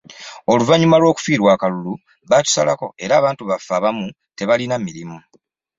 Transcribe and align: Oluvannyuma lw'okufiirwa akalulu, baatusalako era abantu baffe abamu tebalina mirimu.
Oluvannyuma 0.53 0.99
lw'okufiirwa 1.01 1.49
akalulu, 1.55 1.93
baatusalako 2.29 2.87
era 3.05 3.13
abantu 3.17 3.43
baffe 3.49 3.71
abamu 3.77 4.05
tebalina 4.37 4.75
mirimu. 4.85 5.17